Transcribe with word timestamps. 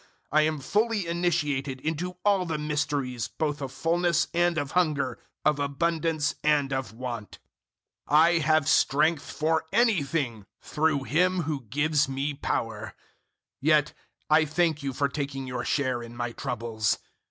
I 0.31 0.41
am 0.41 0.57
fully 0.59 1.05
initiated 1.05 1.79
into 1.81 2.17
all 2.25 2.47
the 2.47 2.57
mysteries 2.57 3.27
both 3.27 3.61
of 3.61 3.71
fulness 3.71 4.29
and 4.33 4.57
of 4.57 4.71
hunger, 4.71 5.19
of 5.45 5.59
abundance 5.59 6.33
and 6.43 6.73
of 6.73 6.91
want. 6.91 7.37
004:013 8.09 8.15
I 8.17 8.31
have 8.39 8.67
strength 8.67 9.29
for 9.31 9.63
anything 9.71 10.47
through 10.59 11.03
Him 11.03 11.41
who 11.43 11.65
gives 11.65 12.09
me 12.09 12.33
power. 12.33 12.93
004:014 13.61 13.61
Yet 13.61 13.93
I 14.27 14.43
thank 14.45 14.81
you 14.81 14.91
for 14.91 15.07
taking 15.07 15.45
your 15.45 15.63
share 15.63 16.01
in 16.01 16.17
my 16.17 16.31
troubles. 16.31 16.97